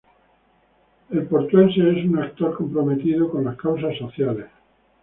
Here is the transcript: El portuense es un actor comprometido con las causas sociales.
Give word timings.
El 1.11 1.27
portuense 1.27 1.87
es 1.91 2.03
un 2.07 2.17
actor 2.17 2.57
comprometido 2.57 3.29
con 3.29 3.45
las 3.45 3.55
causas 3.55 3.95
sociales. 3.99 4.47